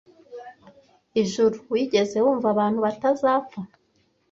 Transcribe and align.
Ijuru, 1.21 1.57
wigeze 1.71 2.17
wumva 2.25 2.47
abantu 2.53 2.79
batazapfa? 2.85 3.59